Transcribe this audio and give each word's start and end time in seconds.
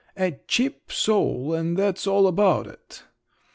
A 0.27 0.31
cheap 0.47 0.91
soul, 0.91 1.53
and 1.53 1.77
that's 1.77 2.07
all 2.07 2.25
about 2.25 2.65
it! 2.65 3.03